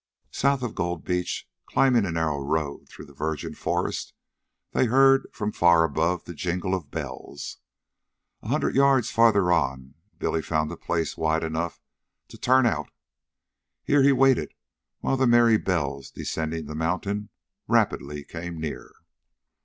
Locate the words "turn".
12.39-12.65